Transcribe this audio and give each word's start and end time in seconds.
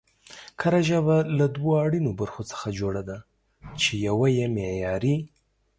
کره 0.59 0.81
ژبه 0.89 1.17
له 1.37 1.45
دوو 1.55 1.71
اړينو 1.85 2.11
برخو 2.19 2.41
څخه 2.51 2.67
جوړه 2.79 3.01
ده، 3.09 3.17
چې 3.81 3.91
يوه 4.07 4.27
يې 4.37 4.45
معياري 4.55 5.15